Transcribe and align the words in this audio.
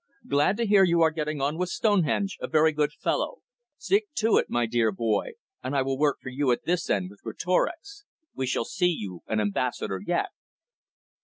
"Glad 0.27 0.57
to 0.57 0.65
hear 0.65 0.83
you 0.83 1.01
are 1.03 1.11
getting 1.11 1.41
on 1.41 1.59
with 1.59 1.69
Stonehenge 1.69 2.35
a 2.41 2.47
very 2.47 2.71
good 2.71 2.91
fellow! 2.91 3.41
Stick 3.77 4.07
to 4.15 4.37
it, 4.37 4.47
my 4.49 4.65
dear 4.65 4.91
boy, 4.91 5.33
and 5.63 5.75
I 5.77 5.83
will 5.83 5.99
work 5.99 6.17
for 6.23 6.29
you 6.29 6.51
at 6.51 6.63
this 6.65 6.89
end 6.89 7.11
with 7.11 7.21
Greatorex. 7.21 8.05
We 8.33 8.47
shall 8.47 8.65
see 8.65 8.89
you 8.89 9.21
an 9.27 9.39
Ambassador 9.39 10.01
yet." 10.03 10.29